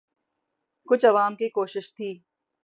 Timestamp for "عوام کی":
1.05-1.49